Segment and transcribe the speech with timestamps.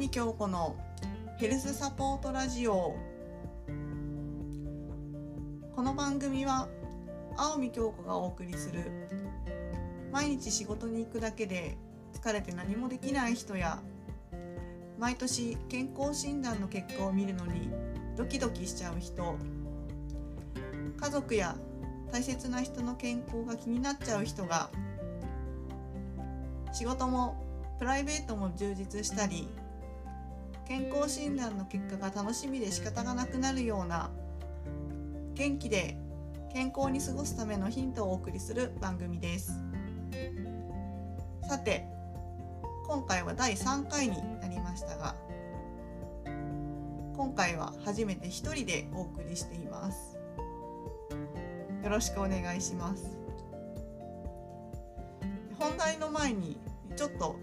[0.00, 0.76] 見京子の
[1.36, 2.96] ヘルスサポートラジオ
[5.76, 6.68] この番組は
[7.36, 8.80] 青見京子がお送りする。
[10.10, 11.76] 毎日仕事に行くだけで
[12.14, 13.78] 疲れて何もできない人や。
[14.98, 17.68] 毎年健康診断の結果を見るのに
[18.16, 19.36] ドキドキしちゃう人。
[20.96, 21.56] 家族や
[22.10, 24.70] 大切な人の健康が気になっちゃう人が。
[26.72, 27.36] 仕事も
[27.78, 29.46] プライベートも充実したり。
[30.70, 34.08] 健康診断の結果が楽しみで仕方がなくなるような
[35.34, 35.96] 元気で
[36.52, 39.50] 健康に過ごすためのヒントをお送りする番組です。
[41.48, 41.88] さて
[42.86, 45.16] 今回は第3回になりましたが
[47.16, 50.16] 今回は初めて一人でお送りしています。
[51.82, 53.18] よろしくお願いします。
[55.58, 56.60] 本題の前に
[56.94, 57.34] ちょっと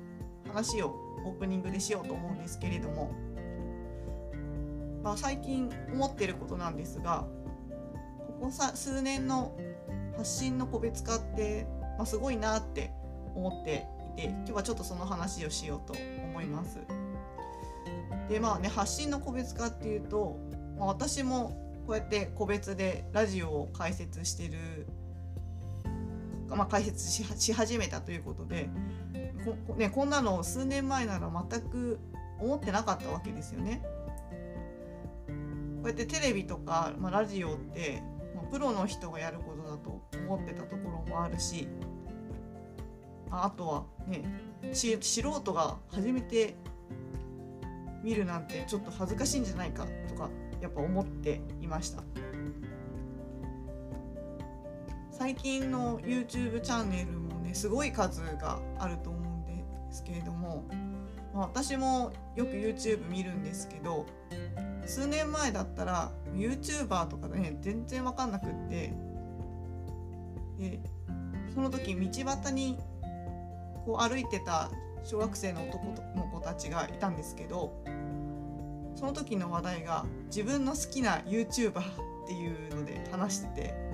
[0.48, 3.12] 話をオープニングでしようと思うんですけれども、
[5.04, 7.26] まあ、最近思ってることなんですが
[8.28, 9.58] ここさ数年の
[10.18, 12.92] 発信の個別化って、まあ、すごいなって
[13.36, 13.86] 思って
[14.18, 16.80] いて今日はちょっとその話をしようと思います。
[18.30, 20.38] でまあね発信の個別化っていうと、
[20.78, 24.88] まあ、私もこうやって個別でラジオを解説してる、
[26.50, 28.70] まあ、解説し始めたということで
[29.54, 32.00] こ,、ね、こんなの数年前なら全く
[32.40, 33.82] 思ってなかったわけですよね。
[35.28, 35.34] こ
[35.84, 38.02] うやってテレビとか、まあ、ラジオって、
[38.52, 41.68] プロの人がやることだと思ってたところもあるし
[43.30, 44.24] あとはね
[44.74, 46.56] 素人が初めて
[48.04, 50.30] 見るなんてちょっと恥ずかしいんじゃないかとか
[50.62, 52.04] やっぱ思っていました
[55.12, 59.17] 最近の YouTube チャンネルもねすごい数があると思
[59.88, 60.66] ですけれども、
[61.34, 64.06] まあ、私もよく YouTube 見るんですけど
[64.86, 68.94] 数年前だったら YouTuber とかね全然分かんなくって
[70.60, 70.80] で
[71.54, 72.78] その時道端に
[73.86, 74.70] こう歩いてた
[75.04, 77.82] 小学生の男の子たちがいたんですけど
[78.96, 83.88] その時の話題が自分の好きな YouTuber っていうので話してて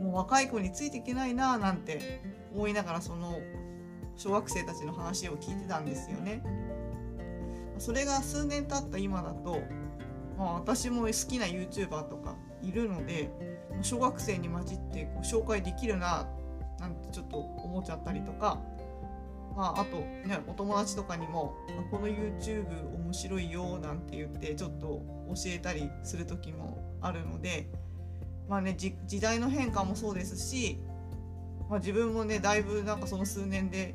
[0.00, 2.20] もう若い子についていけないなーなんて
[2.54, 3.38] 思いながらその
[4.16, 6.42] 小学生たちの話を聞いてたんですよね。
[7.78, 9.60] それが数年経った今だと、
[10.38, 13.30] まあ、私も好きな YouTuber とかいるので
[13.82, 16.26] 小学生に混じってこう紹介できるな
[16.80, 18.58] なんてちょっと思っちゃったりとか
[19.56, 21.54] まあ、あと、ね、お友達とかにも
[21.90, 27.70] 「この YouTube 面白いよ」なんて言ってちょっと教えたりする時もあるので、
[28.48, 30.78] まあね、時代の変化もそうですし、
[31.70, 33.94] まあ、自分もねだいぶなんかその数年で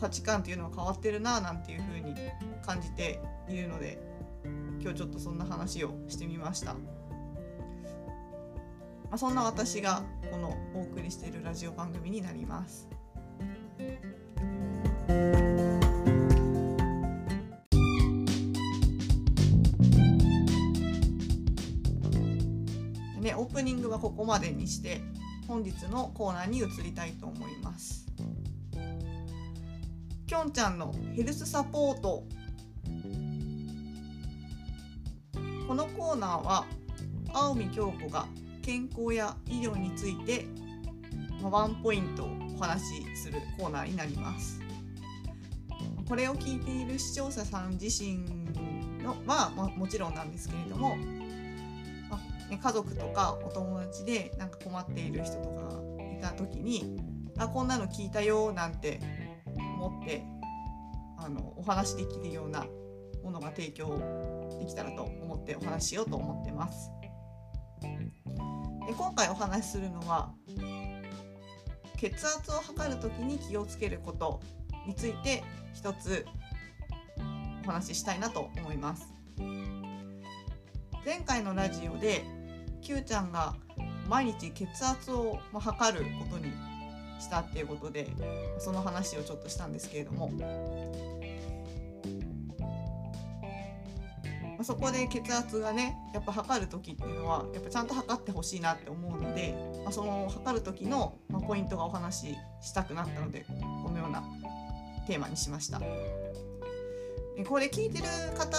[0.00, 2.14] 価値観っていうのは変わってるななんていう風に
[2.64, 4.00] 感じているので
[4.80, 6.74] 今日ちょっとそんな話をしてみました。
[6.74, 6.80] ま
[9.16, 12.88] あ、そんな私がこのお送りしているラジオ番組になります。
[23.20, 25.02] ね、オープニングはここまでにして
[25.46, 28.09] 本日のコーナーに移りたいと思います。
[30.30, 32.22] きょんちゃんのヘルスサポート
[35.66, 36.66] このコーナーは
[37.34, 38.28] 青見京子が
[38.62, 40.46] 健康や医療について
[41.42, 44.60] ワンポイントお話しするコーナーになります。
[46.08, 48.18] これを聞いている視聴者さん自身
[49.02, 50.96] のは、まあ、もちろんなんですけれども、
[52.08, 55.72] まあね、家族とかお友達でなんか困っている人とか
[56.16, 57.00] いた時に
[57.36, 59.00] 「あこんなの聞いたよ」なんて
[59.80, 60.22] 思って
[61.16, 62.66] あのお話できるような
[63.22, 63.98] ものが提供
[64.58, 66.90] できたらと思ってお話ししようと思ってます。
[67.80, 70.32] で今回お話しするのは
[71.96, 74.40] 血圧を測る時に気をつけること
[74.86, 75.44] について
[75.74, 76.26] 一つ
[77.62, 79.14] お話ししたいなと思います
[81.04, 82.24] 前回のラジオで
[82.82, 83.54] Q ちゃんが
[84.08, 86.50] 毎日血圧を測ることに
[87.20, 88.08] したっていうことで
[88.58, 90.30] その話をちょっとしたんですけれども
[94.62, 103.46] そこで血圧がねやっぱ測る時っていうのはやっぱちゃんと測ってほしいなって思うので、まあ、その測る時の、ポイントがお話ししたくなったので
[103.82, 104.22] このような
[105.06, 105.80] テーマにしました。
[107.48, 108.04] これ聞いてる
[108.36, 108.56] 方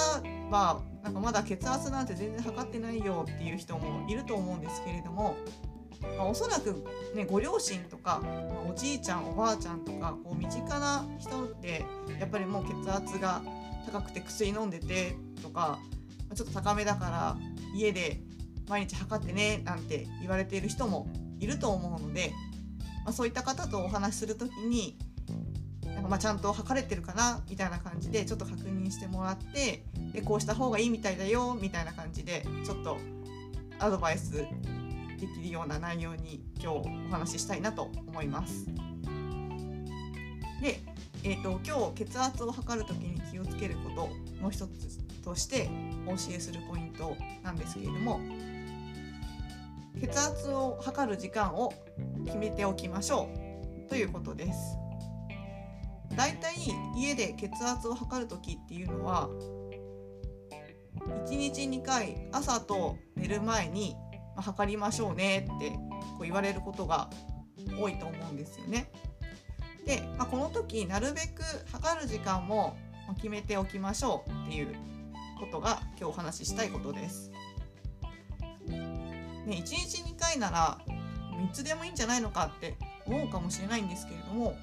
[0.50, 5.36] はなんかまだ血圧なんて全然測ってないよっていう人もいると思うんですけれども、
[6.18, 6.84] まあ、おそらく、
[7.16, 8.30] ね、ご両親とか、ま
[8.68, 11.86] あ、おじいちゃんおばあちゃんとかこう身近な人って
[12.20, 13.42] やっぱりもう血圧が
[13.86, 15.80] 高くて薬飲んでてとか
[16.36, 17.38] ちょっと高めだから
[17.76, 18.22] 家で
[18.68, 21.08] 毎日測ってねなんて言われている人も
[21.40, 22.32] いると思うので、
[23.04, 24.98] まあ、そういった方とお話しする時に
[25.86, 29.84] なんかまちゃんと測れてるかなみたいな感じでちょっと確認してもらって
[30.14, 32.98] でこうした方がいいみたいだよみたいな感じでちょっと
[33.80, 34.46] アドバイス
[35.22, 38.66] できるような内容に今日お話ししたいなと思います。
[40.60, 40.80] で、
[41.24, 44.10] えーと、今日血圧を測る時に気をつけること
[44.42, 45.70] の一つとして
[46.08, 48.20] お教えするポイントなんですけれども
[50.00, 51.72] 血圧を測る時間を
[52.26, 53.30] 決めておきましょ
[53.86, 54.78] うということです。
[56.16, 56.56] だいたい
[56.96, 59.30] 家で血圧を測る時っていうのは
[61.26, 63.96] 1日2回朝と寝る前に
[64.36, 67.10] ま測りましょうねってこう言われることが
[67.80, 68.92] 多いと思うんですよね。
[69.86, 72.78] で、まあ、この時なるべく測る時間も
[73.16, 74.76] 決めておきましょうっていう
[75.40, 77.32] ことが今日お話ししたいことです。
[78.68, 82.76] ね、1日2回なら3つでもいいんじゃないのかって
[83.06, 84.56] 思うかもしれないんですけれども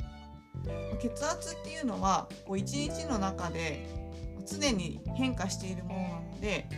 [1.00, 3.86] 血圧っていうのはこう1日の中で
[4.46, 6.68] 常に変化しているものなので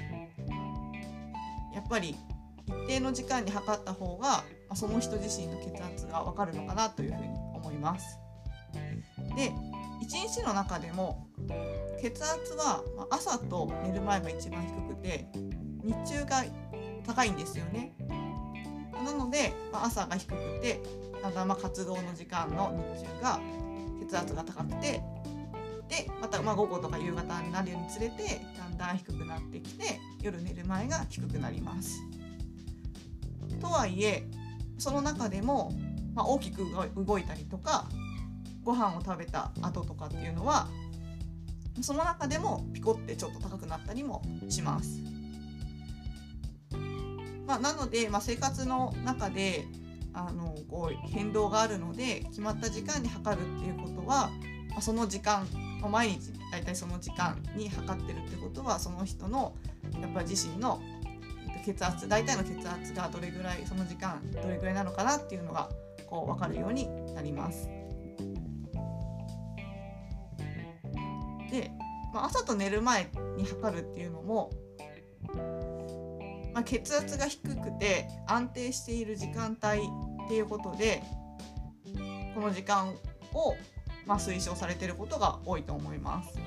[1.74, 2.16] やっぱり
[2.84, 4.44] 一定の時間に測った方が
[4.74, 8.18] その人自身の血圧が分かるのかなというふうに思います。
[9.36, 9.52] で
[10.02, 11.26] 1日の中でも
[12.00, 15.26] 血圧は朝と寝る前が一番低くて
[15.84, 16.44] 日中が
[17.06, 17.92] 高いんですよね。
[19.04, 20.80] なので、ま、朝が低くて
[21.22, 23.40] だんだんま活動の時間の日中が
[24.00, 25.02] 血圧が高くて
[25.88, 32.00] でまたま午後とか夕方になるにつれてだんだん低くなってきて夜寝る前が低くなります。
[33.60, 34.26] とはいえ
[34.78, 35.72] その中でも、
[36.14, 36.64] まあ、大きく
[36.96, 37.86] 動いたりとか
[38.64, 40.68] ご飯を食べた後とかっていうのは
[41.80, 45.00] その中でもピコってちょっと高くなったりもします。
[47.46, 49.66] まあ、なので、まあ、生活の中で
[50.12, 54.30] あのこう変動があるので決まった時間に測るっていうことは、
[54.70, 55.46] まあ、その時間、
[55.90, 59.56] 毎日大体その時間に測ってるってことはその人の
[60.00, 60.80] やっぱ自身の
[61.64, 65.68] 血圧大体の血圧がどれぐらいその時間どれぐらいなのかなっていうのが
[66.06, 67.68] こう分かるようになります。
[71.50, 71.70] で、
[72.14, 74.50] まあ、朝と寝る前に測るっていうのも
[76.52, 79.82] まあ、血圧が低くて安定している時間帯
[80.26, 81.02] っていうことで
[82.34, 82.94] この時間
[83.32, 83.54] を、
[84.06, 86.38] まあ、推奨されてることが多いと思います。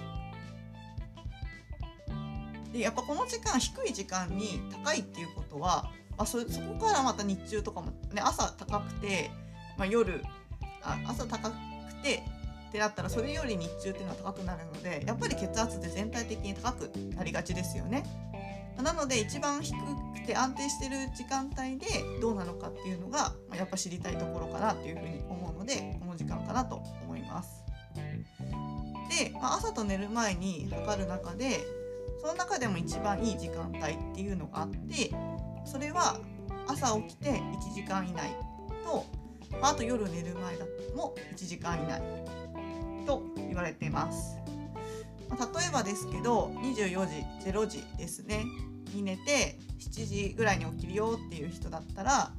[2.74, 9.30] でやっぱこの時間低い時間に高いっていうことは、まあ、そそこからまた日中とかも、ね、朝高くて、
[9.78, 10.22] まあ、夜
[10.82, 11.56] あ朝高く
[12.04, 12.24] て
[12.70, 18.04] ってなったらそれより日中っていうのは高くなるのでやっぱり血圧って全体的に高くなりがちですよね。
[18.82, 19.72] なので一番低
[20.16, 21.86] くて安定してる時間帯で
[22.20, 27.64] どうなのかっていうのがやっぱ知りたいところかなっていうふうに思うのでこの時間かなと思います。
[27.96, 31.60] で、まあ、朝と寝る前に測る中で
[32.22, 35.12] その中でも一番いい時間帯っていうのがあって
[35.66, 36.20] それは
[36.68, 38.30] 朝起きて1時間以内
[38.86, 39.06] と、
[39.62, 40.66] あ、あと夜寝る前だ
[40.96, 42.02] も1時間以内
[43.06, 44.38] と言われています。
[45.30, 48.46] まあ、例えばですけど24時0時ですね
[48.94, 52.32] に寝て7時ぐらいに起きるよっていう人だったら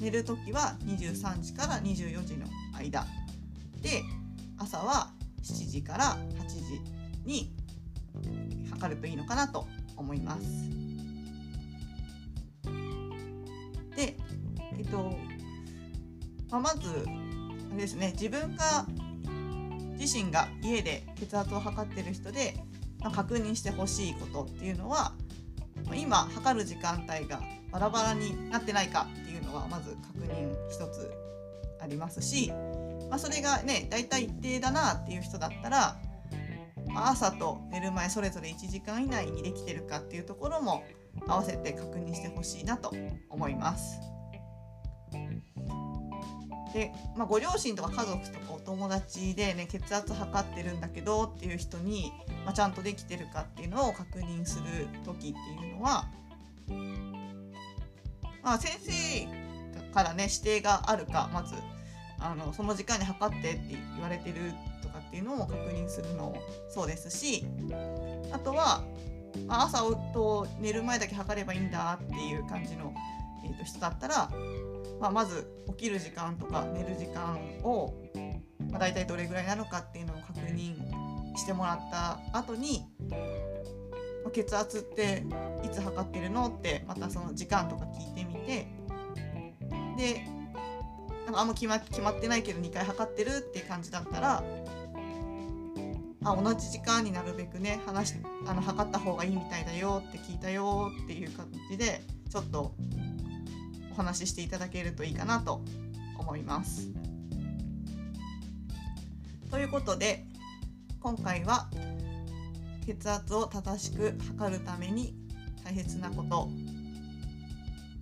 [0.00, 3.06] 寝る時は23時から24時の間
[3.80, 4.02] で
[4.58, 5.10] 朝は
[5.42, 6.80] 7時から8時
[7.24, 7.54] に
[8.74, 9.66] 測るといいのかなと
[9.96, 10.70] 思います。
[13.96, 14.16] で、
[14.78, 15.16] えっと
[16.50, 17.06] まあ、まず
[17.76, 18.86] ですね自分が
[19.98, 22.54] 自身が家で血圧を測ってる人で、
[23.00, 25.12] まあ、確認してほしいことっていうのは
[25.94, 27.40] 今測る時間帯が
[27.70, 31.12] バラバラになってないかっていうのはまず確認一つ
[31.80, 32.52] ありますし、
[33.10, 35.96] まあ、それがね大体一定だなっていう人だったら、
[36.96, 40.84] 朝と寝る前それぞれ1時間以内にできてるかっていうところも
[41.26, 42.92] 合わせて確認してほしいなと
[43.30, 44.00] 思います。
[46.74, 52.12] で、まあ、ご両親とか家族とかお友達でね血圧測ってるんだけどっていう人に、
[52.44, 56.06] まあ、ちゃんとできてるかっていうのを確認する時っていうのは、
[58.42, 61.54] まあ、先生からね指定があるかまず
[62.18, 63.60] あのその時間に測ってって
[63.94, 64.52] 言われてる
[65.14, 66.36] っていうのも確認するのも
[66.68, 67.46] そうですし
[68.32, 68.82] あとは、
[69.46, 72.92] 朝と寝る前だけ測ればいいんだっていう感じの、
[73.44, 74.28] えー、と人だったら
[75.00, 77.94] まあ、まず起きる時間とか寝る時間を、
[78.70, 80.76] まあ、大体どれぐらいなのかっていうのを確認
[81.36, 82.86] してもらった後に
[84.32, 85.24] 血圧って
[85.62, 88.66] いつ測ってるのってまたその時間とか聞いてみて
[89.96, 90.26] で
[91.26, 94.42] なんかあんま決ま決まってないけど2回測ってるっていう感じだったら
[96.24, 98.14] あ同じ時間になるべくね話
[98.46, 102.74] あの測った方がいいみたいだよって聞いたよっていう感じでちょっと
[103.92, 105.62] お話ししていただけるといいかなと
[106.18, 106.88] 思います。
[109.50, 110.24] ということで
[111.00, 111.68] 今回は
[112.86, 115.14] 血圧を正しく測るために
[115.62, 116.48] 大切なこと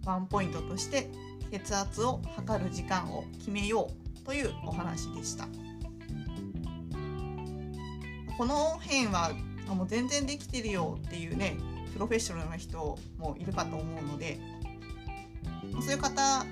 [0.04, 1.10] ワンポイントとして
[1.50, 5.46] 血圧を測る時間を決めようというお話でした。
[8.38, 9.32] この辺は
[9.68, 11.56] もう全然できてるよっていうね
[11.92, 14.38] プロフェッショナルな人もいるかと思うので
[15.80, 16.44] そういう方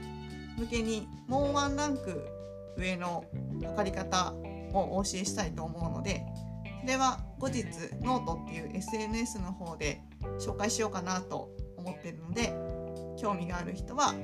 [0.58, 2.26] 向けにもうワンランク
[2.76, 3.24] 上の
[3.62, 4.32] 測り方
[4.72, 6.24] をお教えしたいと思うので
[6.82, 7.64] それは後日
[8.00, 10.00] ノートっていう SNS の方で
[10.38, 12.54] 紹介しようかなと思ってるので
[13.20, 14.14] 興味がある人は、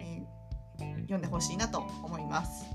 [0.00, 2.66] えー、読んでほしいなと思います。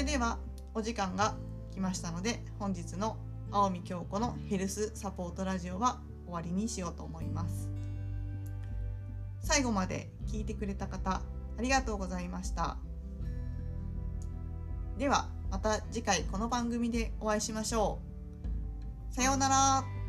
[0.00, 0.38] それでは
[0.72, 1.34] お時間が
[1.74, 3.18] 来ましたので本日の
[3.50, 7.70] 青見京子のヘルスサポートラジオは終わりにしようと思います。
[9.42, 11.20] 最後まで聞いてくれた方
[11.58, 12.78] ありがとうございました。
[14.96, 18.00] ではまた次回この番組でお会いしましょ
[19.10, 19.14] う。
[19.14, 19.99] さようなら。